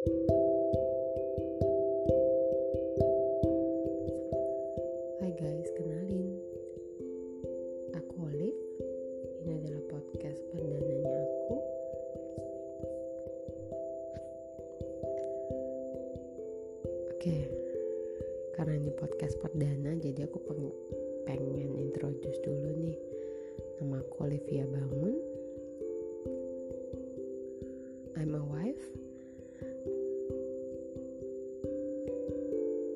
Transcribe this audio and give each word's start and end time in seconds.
Hai 0.00 0.08
guys, 5.36 5.68
kenalin. 5.76 6.40
Aku 7.92 8.14
Olive. 8.24 8.56
Ini 9.44 9.60
adalah 9.60 9.84
podcast 9.92 10.40
perdananya 10.56 11.20
aku. 11.20 11.56
Oke 17.12 17.44
Karena 18.56 18.80
ini 18.80 18.96
podcast 18.96 19.36
perdana 19.44 20.00
Jadi 20.00 20.24
aku 20.24 20.40
pengen 21.28 21.76
introduce 21.76 22.40
dulu 22.40 22.72
nih. 22.72 22.96
Nama 23.76 24.00
aku 24.00 24.24
Olivia 24.24 24.64
Bangun 24.64 25.29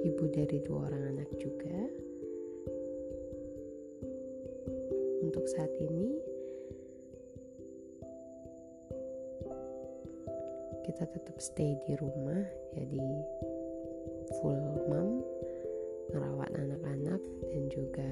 Ibu 0.00 0.24
dari 0.32 0.58
dua 0.64 0.88
orang 0.88 1.12
anak 1.12 1.28
juga. 1.36 1.76
Untuk 5.20 5.46
saat 5.46 5.70
ini 5.78 6.18
Kita 10.82 11.06
tetap 11.06 11.36
stay 11.38 11.78
di 11.86 11.94
rumah 11.94 12.42
Jadi 12.74 13.06
full 14.42 14.58
mom 14.90 15.22
Ngerawat 16.10 16.50
anak-anak 16.50 17.22
Dan 17.46 17.64
juga 17.70 18.10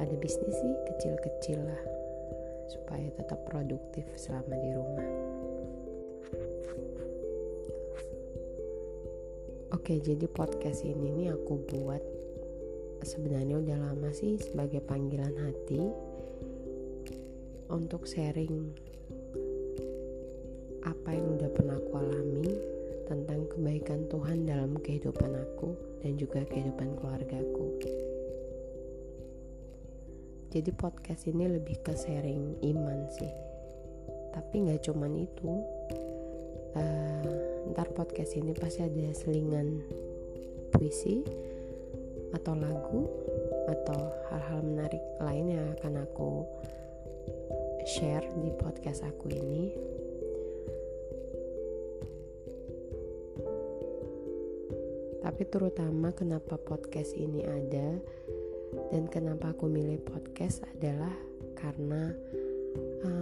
Ada 0.00 0.16
bisnis 0.16 0.56
sih 0.58 0.74
kecil-kecil 0.88 1.60
lah 1.60 1.82
Supaya 2.72 3.12
tetap 3.12 3.44
produktif 3.44 4.08
selama 4.16 4.56
di 4.56 4.70
rumah 4.72 5.10
Oke, 9.70 10.02
jadi 10.02 10.26
podcast 10.26 10.82
ini 10.82 11.14
nih 11.14 11.30
aku 11.30 11.62
buat 11.70 12.02
sebenarnya 13.06 13.62
udah 13.62 13.78
lama 13.78 14.10
sih 14.10 14.34
sebagai 14.34 14.82
panggilan 14.82 15.30
hati 15.30 15.78
untuk 17.70 18.02
sharing 18.02 18.74
apa 20.82 21.14
yang 21.14 21.38
udah 21.38 21.50
pernah 21.54 21.78
aku 21.78 21.92
alami 22.02 22.50
tentang 23.06 23.46
kebaikan 23.46 24.10
Tuhan 24.10 24.42
dalam 24.42 24.74
kehidupan 24.74 25.38
aku 25.38 25.78
dan 26.02 26.18
juga 26.18 26.42
kehidupan 26.50 26.98
keluargaku. 26.98 27.66
Jadi 30.50 30.70
podcast 30.74 31.30
ini 31.30 31.46
lebih 31.46 31.78
ke 31.86 31.94
sharing 31.94 32.58
iman 32.74 33.06
sih. 33.14 33.30
Tapi 34.34 34.66
nggak 34.66 34.82
cuman 34.82 35.14
itu, 35.14 35.52
uh, 36.76 37.70
ntar 37.72 37.88
podcast 37.94 38.34
ini 38.38 38.52
pasti 38.54 38.84
ada 38.84 39.10
selingan 39.14 39.82
puisi 40.70 41.22
atau 42.30 42.54
lagu 42.54 43.10
atau 43.66 44.00
hal-hal 44.30 44.60
menarik 44.62 45.02
lain 45.18 45.46
yang 45.54 45.66
akan 45.78 46.06
aku 46.06 46.46
share 47.86 48.26
di 48.38 48.50
podcast 48.54 49.02
aku 49.02 49.26
ini. 49.32 49.74
Tapi 55.20 55.42
terutama 55.46 56.10
kenapa 56.16 56.56
podcast 56.56 57.12
ini 57.14 57.44
ada 57.44 57.98
dan 58.90 59.04
kenapa 59.10 59.52
aku 59.52 59.68
milih 59.68 60.00
podcast 60.00 60.64
adalah 60.76 61.12
karena 61.58 62.14
uh, 63.04 63.19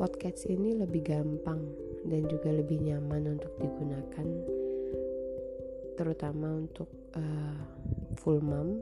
podcast 0.00 0.48
ini 0.48 0.80
lebih 0.80 1.04
gampang 1.04 1.60
dan 2.08 2.24
juga 2.24 2.48
lebih 2.48 2.80
nyaman 2.80 3.36
untuk 3.36 3.52
digunakan 3.60 4.28
terutama 5.92 6.56
untuk 6.56 6.88
uh, 7.20 7.60
full 8.16 8.40
mom 8.40 8.80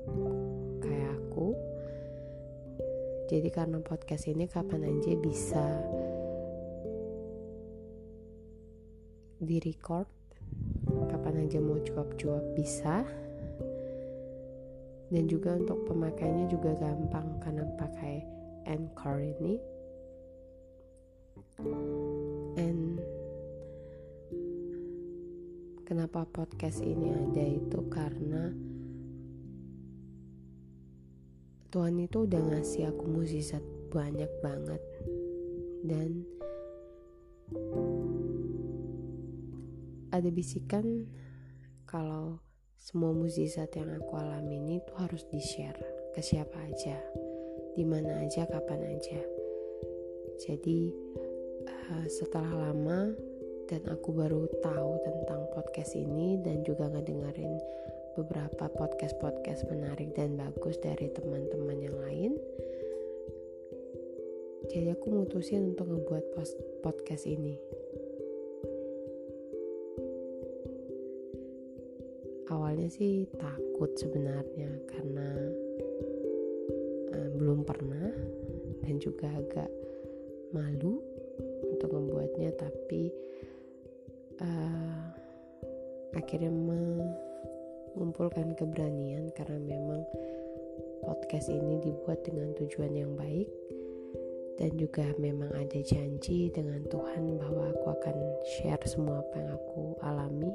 kayak 0.78 1.18
aku. 1.18 1.58
Jadi 3.26 3.50
karena 3.50 3.82
podcast 3.82 4.30
ini 4.30 4.46
kapan 4.46 4.86
aja 4.86 5.18
bisa 5.18 5.66
di 9.42 9.58
record 9.58 10.06
kapan 11.10 11.50
aja 11.50 11.58
mau 11.58 11.82
cuap-cuap 11.82 12.46
bisa. 12.54 13.02
Dan 15.10 15.26
juga 15.26 15.58
untuk 15.58 15.82
pemakainya 15.82 16.46
juga 16.46 16.78
gampang 16.78 17.42
karena 17.42 17.66
pakai 17.74 18.22
Anchor 18.70 19.18
ini 19.18 19.77
and 21.58 23.02
kenapa 25.82 26.22
podcast 26.30 26.78
ini 26.82 27.10
ada 27.10 27.42
itu 27.42 27.80
karena 27.90 28.54
Tuhan 31.68 32.00
itu 32.00 32.24
udah 32.24 32.40
ngasih 32.48 32.88
aku 32.88 33.04
mukjizat 33.10 33.60
banyak 33.92 34.30
banget. 34.40 34.80
Dan 35.84 36.24
ada 40.08 40.28
bisikan 40.32 41.04
kalau 41.84 42.40
semua 42.80 43.12
mukjizat 43.12 43.68
yang 43.76 43.92
aku 44.00 44.16
alami 44.16 44.64
ini 44.64 44.80
tuh 44.80 44.96
harus 44.96 45.28
di 45.28 45.42
share 45.44 45.76
ke 46.16 46.24
siapa 46.24 46.56
aja 46.56 46.96
di 47.76 47.84
mana 47.84 48.24
aja 48.24 48.48
kapan 48.48 48.88
aja. 48.88 49.20
Jadi 50.40 50.88
uh, 51.66 52.06
setelah 52.06 52.70
lama 52.70 53.10
dan 53.66 53.82
aku 53.90 54.14
baru 54.14 54.46
tahu 54.62 54.92
tentang 55.02 55.48
podcast 55.56 55.98
ini 55.98 56.38
dan 56.44 56.62
juga 56.62 56.86
ngedengerin 56.92 57.58
beberapa 58.14 58.70
podcast-podcast 58.70 59.66
menarik 59.72 60.14
dan 60.14 60.38
bagus 60.38 60.78
dari 60.78 61.10
teman-teman 61.10 61.78
yang 61.78 61.96
lain 62.02 62.32
jadi 64.68 64.92
aku 64.92 65.08
mutusin 65.08 65.72
untuk 65.72 65.88
ngebuat 65.88 66.36
podcast 66.84 67.24
ini. 67.24 67.56
Awalnya 72.52 72.92
sih 72.92 73.24
takut 73.40 73.96
sebenarnya 73.96 74.68
karena 74.92 75.28
uh, 77.16 77.28
belum 77.32 77.64
pernah 77.64 78.12
dan 78.84 79.00
juga 79.00 79.32
agak 79.32 79.72
malu 80.52 81.00
untuk 81.78 81.94
membuatnya 81.94 82.50
tapi 82.58 83.14
uh, 84.42 85.14
akhirnya 86.18 86.50
mengumpulkan 86.50 88.58
keberanian 88.58 89.30
karena 89.38 89.62
memang 89.62 90.02
podcast 91.06 91.46
ini 91.46 91.78
dibuat 91.78 92.26
dengan 92.26 92.50
tujuan 92.58 92.98
yang 92.98 93.14
baik 93.14 93.46
dan 94.58 94.74
juga 94.74 95.06
memang 95.22 95.54
ada 95.54 95.78
janji 95.78 96.50
dengan 96.50 96.82
Tuhan 96.90 97.38
bahwa 97.38 97.70
aku 97.70 97.94
akan 97.94 98.16
share 98.58 98.82
semua 98.82 99.22
apa 99.22 99.38
yang 99.38 99.54
aku 99.54 99.94
alami. 100.02 100.50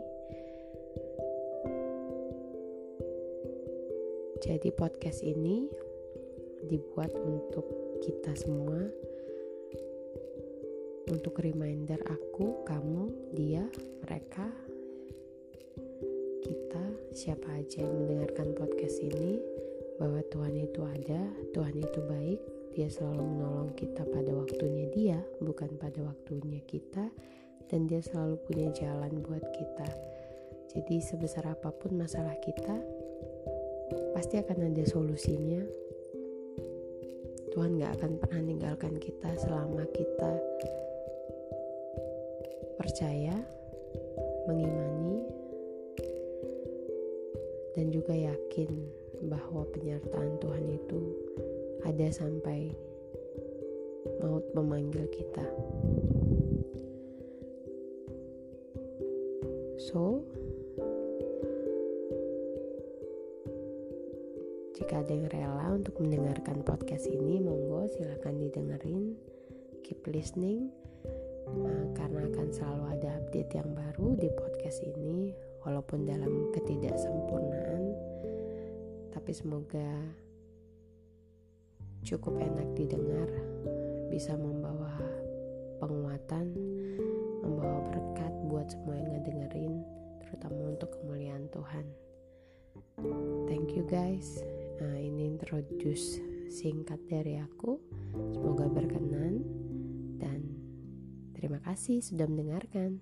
Jadi 4.43 4.75
podcast 4.75 5.23
ini 5.23 5.71
dibuat 6.67 7.15
untuk 7.15 7.63
kita 8.03 8.35
semua 8.35 8.91
untuk 11.11 11.43
reminder 11.43 11.99
aku, 12.07 12.63
kamu, 12.63 13.11
dia, 13.35 13.67
mereka, 14.05 14.47
kita, 16.43 16.83
siapa 17.11 17.59
aja 17.59 17.83
yang 17.83 17.91
mendengarkan 17.91 18.55
podcast 18.55 19.03
ini 19.03 19.39
bahwa 19.99 20.23
Tuhan 20.31 20.55
itu 20.55 20.81
ada, 20.83 21.21
Tuhan 21.51 21.75
itu 21.75 21.99
baik, 22.07 22.41
dia 22.73 22.87
selalu 22.87 23.23
menolong 23.23 23.71
kita 23.75 24.07
pada 24.07 24.31
waktunya 24.31 24.85
dia, 24.95 25.19
bukan 25.43 25.75
pada 25.75 25.99
waktunya 26.07 26.63
kita, 26.63 27.11
dan 27.67 27.85
dia 27.87 27.99
selalu 27.99 28.39
punya 28.47 28.71
jalan 28.71 29.19
buat 29.23 29.43
kita. 29.53 29.89
Jadi 30.73 31.03
sebesar 31.03 31.45
apa 31.51 31.69
pun 31.69 31.99
masalah 31.99 32.33
kita, 32.41 32.79
pasti 34.15 34.39
akan 34.39 34.73
ada 34.73 34.83
solusinya. 34.87 35.61
Tuhan 37.53 37.77
gak 37.77 38.01
akan 38.01 38.11
pernah 38.17 38.41
meninggalkan 38.41 38.97
kita 38.97 39.37
selama 39.37 39.85
kita 39.93 40.41
percaya, 42.83 43.31
mengimani, 44.43 45.23
dan 47.79 47.95
juga 47.95 48.11
yakin 48.11 48.67
bahwa 49.31 49.63
penyertaan 49.71 50.35
Tuhan 50.43 50.67
itu 50.67 51.01
ada 51.87 52.11
sampai 52.11 52.75
maut 54.19 54.43
memanggil 54.51 55.07
kita. 55.15 55.47
So, 59.79 60.27
Jika 64.73 64.99
ada 64.99 65.15
yang 65.15 65.31
rela 65.31 65.67
untuk 65.71 65.95
mendengarkan 66.03 66.59
podcast 66.67 67.07
ini, 67.07 67.39
monggo 67.39 67.87
silahkan 67.87 68.35
didengerin. 68.35 69.15
Keep 69.79 70.11
listening. 70.11 70.82
Uh, 71.47 71.85
karena 71.97 72.27
akan 72.29 72.47
selalu 72.53 72.83
ada 72.99 73.09
update 73.19 73.51
yang 73.57 73.69
baru 73.73 74.07
di 74.15 74.29
podcast 74.33 74.83
ini 74.83 75.33
walaupun 75.63 76.05
dalam 76.07 76.51
ketidaksempurnaan 76.55 77.83
tapi 79.11 79.31
semoga 79.31 79.89
cukup 82.03 82.35
enak 82.39 82.67
didengar 82.75 83.29
bisa 84.11 84.35
membawa 84.35 84.99
penguatan 85.79 86.53
membawa 87.43 87.79
berkat 87.91 88.33
buat 88.47 88.67
semua 88.71 88.95
yang 88.99 89.09
ngedengerin 89.17 89.73
terutama 90.23 90.73
untuk 90.73 90.89
kemuliaan 90.97 91.45
Tuhan. 91.53 91.85
Thank 93.49 93.73
you 93.73 93.85
guys. 93.89 94.41
Nah, 94.77 94.97
ini 94.97 95.25
introduce 95.25 96.21
singkat 96.53 97.01
dari 97.09 97.41
aku. 97.41 97.81
Semoga 98.37 98.52
kasih 101.73 102.05
sudah 102.05 102.29
mendengarkan 102.29 103.01